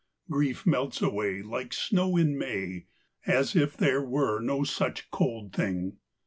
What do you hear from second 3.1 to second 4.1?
As if there